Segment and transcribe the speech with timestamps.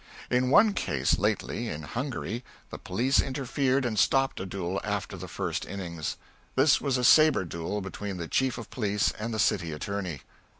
[0.31, 5.27] In one case, lately, in Hungary, the police interfered and stopped a duel after the
[5.27, 6.17] first innings.
[6.55, 10.21] This was a sabre duel between the chief of police and the city attorney.